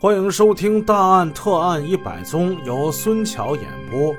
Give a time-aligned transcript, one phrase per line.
[0.00, 4.14] 欢迎收听《大案特案一百宗》，由孙桥演播。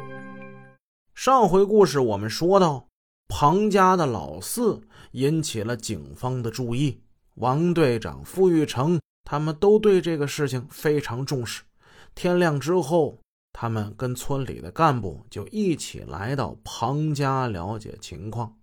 [1.15, 2.85] 上回故事我们说到，
[3.29, 4.81] 庞家的老四
[5.11, 6.99] 引起了警方的注意，
[7.35, 11.63] 王队长、傅玉成他们都对这个事情非常重视。
[12.13, 13.17] 天亮之后，
[13.53, 18.53] 他们跟村里的干部就一起来到庞家了解情况。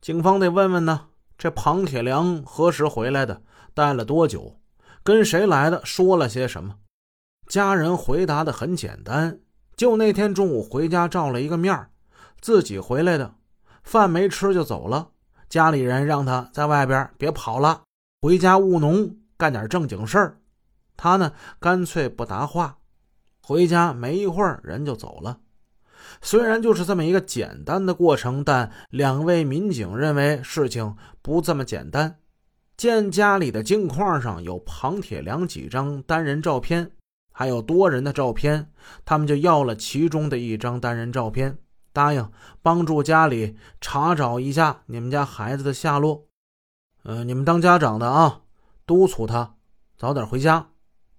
[0.00, 3.42] 警方得问问呢，这庞铁良何时回来的？
[3.74, 4.60] 待了多久？
[5.04, 5.84] 跟谁来的？
[5.84, 6.76] 说了些什么？
[7.46, 9.38] 家人回答的很简单，
[9.76, 11.90] 就那天中午回家照了一个面
[12.40, 13.34] 自己回来的，
[13.82, 15.10] 饭没吃就走了。
[15.50, 17.82] 家里人让他在外边别跑了，
[18.22, 20.40] 回家务农，干点正经事儿。
[20.96, 22.78] 他呢，干脆不答话。
[23.42, 25.40] 回家没一会儿，人就走了。
[26.22, 32.20] 虽然就是这么一个简单的过程，但两位民警认为事情不这么简单。
[32.76, 36.90] 见家里的镜框上有庞铁良几张单人照片，
[37.32, 38.70] 还有多人的照片，
[39.04, 41.56] 他们就要了其中的一张单人照片，
[41.92, 42.30] 答应
[42.62, 46.26] 帮助家里查找一下你们家孩子的下落。
[47.04, 48.40] 呃，你们当家长的啊，
[48.84, 49.54] 督促他
[49.96, 50.70] 早点回家，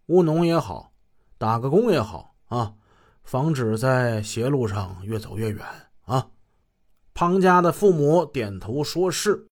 [0.08, 0.92] 务农也好，
[1.38, 2.74] 打个工也好啊，
[3.24, 5.66] 防止在邪路上越走越远
[6.02, 6.28] 啊。
[7.14, 9.48] 庞家的父母点头说是。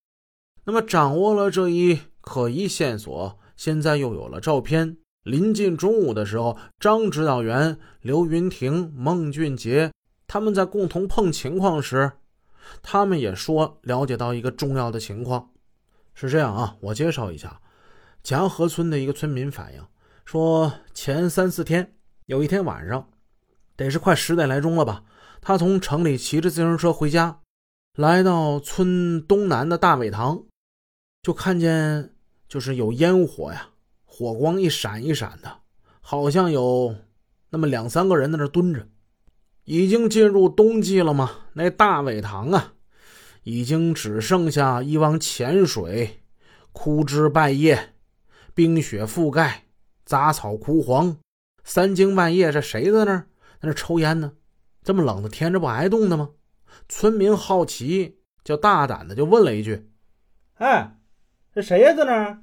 [0.66, 4.97] 那么掌握了这一可疑线索，现在又有了照片。
[5.23, 9.91] 临近中午的时候，张指导员、刘云婷、孟俊杰
[10.28, 12.11] 他们在共同碰情况时，
[12.81, 15.52] 他们也说了解到一个重要的情况。
[16.14, 17.61] 是这样啊，我介绍一下，
[18.22, 19.81] 夹河村的一个村民反映
[20.25, 21.94] 说，前三四天
[22.25, 23.09] 有一天晚上，
[23.75, 25.03] 得是快十点来钟了吧，
[25.41, 27.39] 他从城里骑着自行车回家，
[27.97, 30.44] 来到村东南的大苇塘。
[31.23, 32.13] 就看见，
[32.49, 33.69] 就是有烟火呀，
[34.03, 35.59] 火光一闪一闪的，
[36.02, 36.93] 好像有
[37.49, 38.85] 那么两三个人在那蹲着。
[39.63, 41.31] 已经进入冬季了吗？
[41.53, 42.73] 那大苇塘啊，
[43.44, 46.22] 已经只剩下一汪浅水，
[46.73, 47.94] 枯枝败叶，
[48.53, 49.63] 冰雪覆盖，
[50.03, 51.17] 杂草枯黄。
[51.63, 53.29] 三更半夜，这谁在那儿
[53.61, 54.34] 在那抽烟呢？
[54.84, 56.31] 这么冷的天，这不挨冻的吗？
[56.90, 59.90] 村民好奇，就大胆的就问了一句
[60.59, 61.00] ：“哎。”
[61.53, 62.41] 这谁呀，在那儿？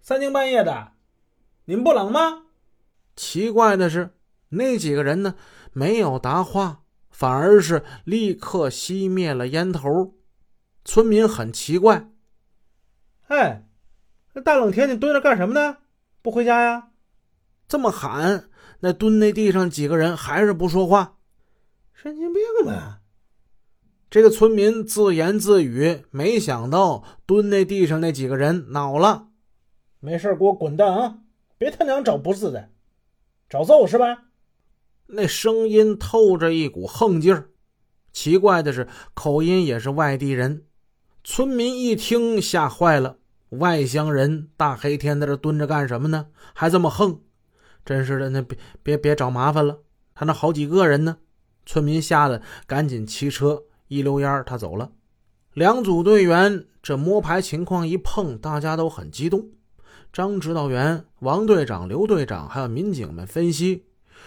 [0.00, 0.92] 三更半夜的，
[1.66, 2.46] 你们不冷吗？
[3.14, 4.16] 奇怪的是，
[4.48, 5.36] 那几个人呢，
[5.72, 10.14] 没有答话，反而是立刻熄灭了烟头。
[10.84, 12.10] 村民很奇怪
[13.28, 13.68] ：“哎，
[14.34, 15.78] 这大冷天你蹲着干什么呢？
[16.22, 16.88] 不回家呀？”
[17.68, 18.48] 这么喊，
[18.80, 21.18] 那蹲那地上几个人还是不说话。
[21.92, 22.97] 神经病吧？
[24.10, 29.28] 这个村民自言自语：“没想到蹲那地上那几个人恼了，
[30.00, 31.18] 没事给我滚蛋啊！
[31.58, 32.70] 别他娘找不自在，
[33.50, 34.24] 找揍是吧？”
[35.08, 37.50] 那声音透着一股横劲儿。
[38.10, 40.64] 奇怪的是，口音也是外地人。
[41.22, 43.18] 村民一听吓坏了
[43.60, 46.28] ：“外乡人，大黑天在这蹲着干什么呢？
[46.54, 47.20] 还这么横！
[47.84, 49.80] 真是的，那别别别找麻烦了。
[50.14, 51.18] 他那好几个人呢。”
[51.66, 53.64] 村民吓得赶紧骑车。
[53.88, 54.92] 一溜烟他走了。
[55.54, 59.48] 两组队员这摸排情况一碰，大家都很激动。
[60.12, 63.84] 张指导员、王队长、刘队长还有民警们分析：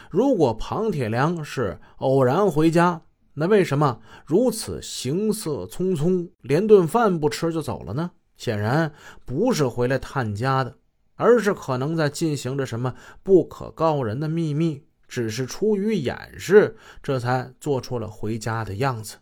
[0.09, 3.01] 如果庞铁良是偶然回家，
[3.35, 8.11] 那为什么如此行色匆匆，连顿饭不吃就走了呢？
[8.35, 8.91] 显然
[9.25, 10.75] 不是回来探家的，
[11.15, 19.17] 而是可能在进行着什么不可告人的秘密，只是出于掩饰，这才做出了回家的样子。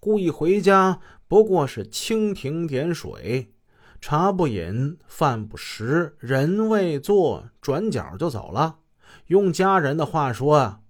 [0.00, 3.52] 故意回家不过是蜻蜓点水，
[4.00, 8.78] 茶不饮，饭不食，人未坐，转角就走了。
[9.26, 10.80] 用家人的话说啊，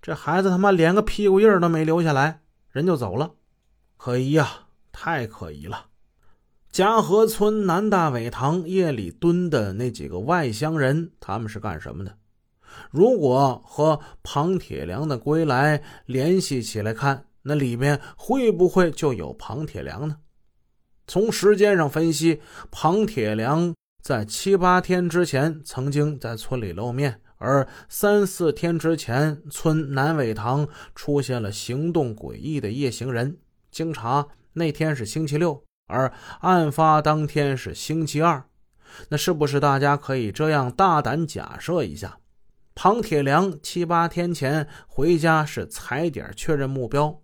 [0.00, 3.34] 这孩子他妈连个屁股印都没留下来，人就走了，
[3.96, 4.48] 可疑呀，
[4.90, 5.86] 太可疑了。
[6.70, 12.16] 嘉禾村南大苇塘夜里蹲的那几个外乡人，他们是干什么的？
[12.90, 17.26] 如果和庞铁良的归来联系起来看。
[17.48, 20.18] 那里面会不会就有庞铁良呢？
[21.06, 33.38] 从时间上分析，庞铁良在七八天之前曾经在村里露面，而三四天之前，村南尾塘出现了行动诡异的夜行人。
[33.70, 38.44] 经查，那天是星期六，而案发当天是星期二。
[39.08, 42.18] 那是不是大家可以这样大胆假设一下：
[42.74, 47.22] 庞铁良七八天前回家是踩点确认目标？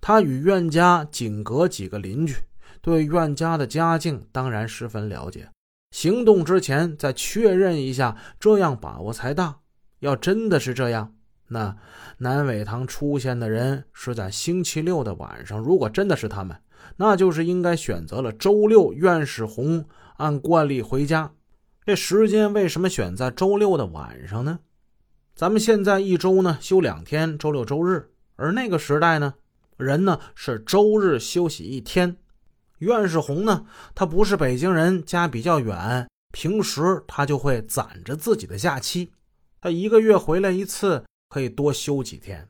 [0.00, 2.36] 他与苑家仅隔几个邻居，
[2.80, 5.48] 对苑家的家境当然十分了解。
[5.90, 9.56] 行动之前再确认一下，这样把握才大。
[10.00, 11.14] 要真的是这样，
[11.48, 11.76] 那
[12.18, 15.58] 南伟堂出现的人是在星期六的晚上。
[15.58, 16.56] 如果真的是他们，
[16.96, 19.84] 那就是应该选择了周六，院士红
[20.18, 21.32] 按惯例回家。
[21.84, 24.60] 这时间为什么选在周六的晚上呢？
[25.34, 29.34] 咱们现在一周呢休两天，周六周日，而那个时代呢，
[29.78, 32.16] 人呢是周日休息一天。
[32.80, 33.64] 院士红呢，
[33.94, 39.12] 他不是北京人，家比较远，平时他就会攒着自己的假期，
[39.60, 42.48] 他一个月回来一次，可以多休几天。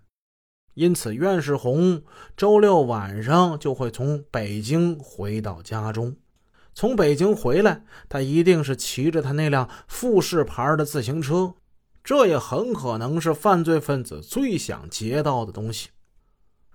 [0.75, 2.03] 因此，院士红
[2.37, 6.17] 周六晚上就会从北京回到家中。
[6.75, 11.55] 从北京回来，他一定是骑着他那辆富士牌的自行车，
[12.05, 15.89] 这也很可能是犯罪分子最想劫到的东西。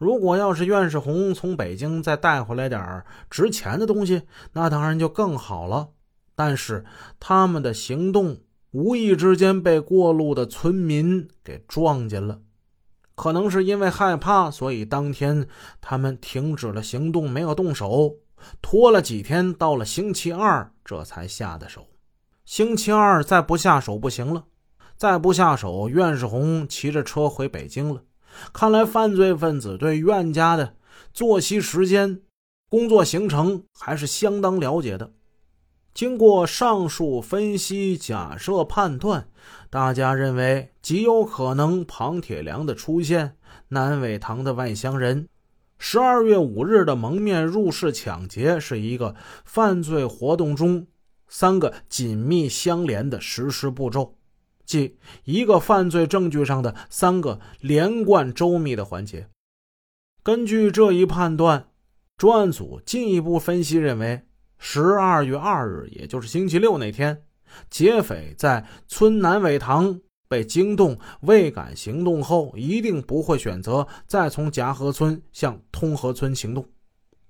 [0.03, 5.91] 如果要是院士红从北京再带回来点值钱的东西，那当然就更好了。
[6.35, 6.83] 但是
[7.21, 8.41] 他们的行动
[8.71, 12.41] 无意之间被过路的村民给撞见了，
[13.15, 15.47] 可能是因为害怕，所以当天
[15.79, 18.15] 他们停止了行动，没有动手，
[18.61, 21.87] 拖了几天，到了星期二这才下的手。
[22.43, 24.43] 星期二再不下手不行了，
[24.97, 28.01] 再不下手，院士红骑着车回北京了。
[28.51, 30.75] 看来犯罪分子对苑家的
[31.13, 32.21] 作息时间、
[32.69, 35.11] 工作行程还是相当了解的。
[35.93, 39.27] 经过上述分析、假设、判断，
[39.69, 43.37] 大家认为极有可能庞铁良的出现，
[43.67, 45.29] 南伟堂的外乡人，
[45.77, 49.15] 十二月五日的蒙面入室抢劫是一个
[49.45, 50.87] 犯罪活动中
[51.27, 54.15] 三个紧密相连的实施步骤。
[54.65, 59.27] 即一个犯罪证据上的三个连贯周密的环节。
[60.23, 61.67] 根据这一判断，
[62.17, 64.23] 专案组进一步分析认为，
[64.57, 67.23] 十二月二日，也就是星期六那天，
[67.69, 69.99] 劫匪在村南尾塘
[70.29, 76.65] 被惊动，未敢行动后，一定不会选择再从夹河村向通河村行动，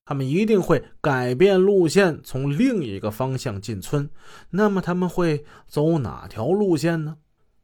[0.05, 4.07] 他们一定会改变路线，从另一个方向进村。
[4.51, 7.17] 那么他们会走哪条路线呢？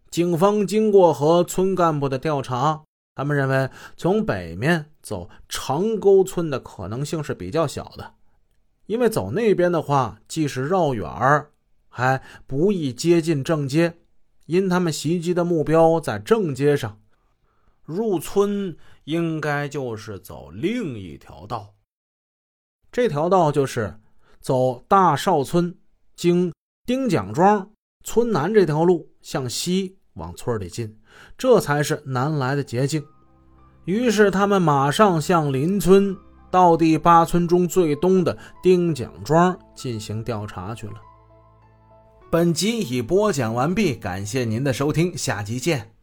[0.10, 2.84] 警方经过和村干部的调查，
[3.16, 8.16] 他们认为从北面走长沟村的可能性是比较小的，
[8.88, 11.52] 因为走那边的话，既是绕远儿，
[11.88, 13.98] 还不易接近正街。
[14.48, 17.00] 因他们袭击的目标在正街上，
[17.84, 21.76] 入村应该就是走另一条道。
[22.92, 24.00] 这条道就是
[24.40, 25.78] 走大少村
[26.16, 26.52] 经
[26.84, 27.72] 丁蒋庄
[28.04, 29.99] 村南这条路向西。
[30.19, 30.95] 往村里进，
[31.36, 33.04] 这才是南来的捷径。
[33.86, 36.16] 于是他们马上向邻村
[36.51, 40.94] 到第八村中最东的丁蒋庄进行调查去了。
[42.30, 45.99] 本集已播讲完毕，感谢您的收听，下集见。